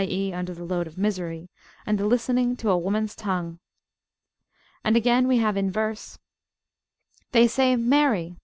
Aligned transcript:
e. 0.03 0.33
under 0.33 0.51
the 0.51 0.63
load 0.63 0.87
of 0.87 0.97
misery), 0.97 1.47
and 1.85 1.99
the 1.99 2.07
listening 2.07 2.55
to 2.55 2.71
a 2.71 2.75
woman's 2.75 3.13
tongue! 3.13 3.59
And 4.83 4.97
again 4.97 5.27
we 5.27 5.37
have 5.37 5.55
in 5.57 5.69
verse: 5.69 6.17
They 7.33 7.47
said 7.47 7.79
marry! 7.81 8.35